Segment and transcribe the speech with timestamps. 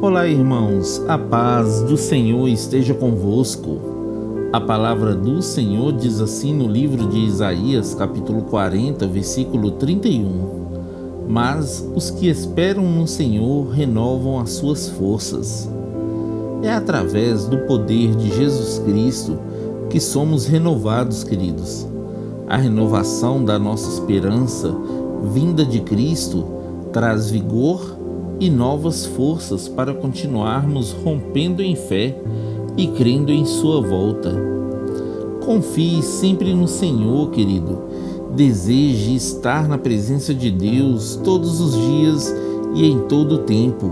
[0.00, 3.80] Olá, irmãos, a paz do Senhor esteja convosco.
[4.52, 11.26] A palavra do Senhor diz assim no livro de Isaías, capítulo 40, versículo 31.
[11.28, 15.68] Mas os que esperam no Senhor renovam as suas forças.
[16.62, 19.36] É através do poder de Jesus Cristo
[19.90, 21.88] que somos renovados, queridos.
[22.46, 24.72] A renovação da nossa esperança,
[25.32, 26.44] vinda de Cristo,
[26.92, 27.97] traz vigor
[28.40, 32.16] e novas forças para continuarmos rompendo em fé
[32.76, 34.32] e crendo em Sua volta.
[35.44, 37.78] Confie sempre no Senhor, querido.
[38.34, 42.34] Deseje estar na presença de Deus todos os dias
[42.74, 43.90] e em todo o tempo.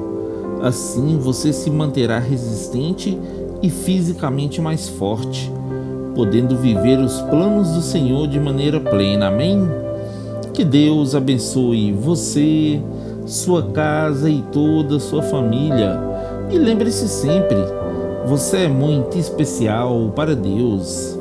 [0.62, 3.18] Assim você se manterá resistente
[3.62, 5.50] e fisicamente mais forte,
[6.14, 9.28] podendo viver os planos do Senhor de maneira plena.
[9.28, 9.58] Amém?
[10.52, 12.80] Que Deus abençoe você,
[13.26, 16.00] sua casa e toda sua família.
[16.50, 17.58] E lembre-se sempre,
[18.24, 21.15] você é muito especial para Deus.